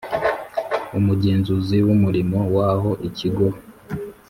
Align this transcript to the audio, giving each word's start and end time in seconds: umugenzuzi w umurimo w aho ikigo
umugenzuzi 0.99 1.77
w 1.87 1.89
umurimo 1.95 2.37
w 2.53 2.55
aho 2.71 2.91
ikigo 3.07 3.45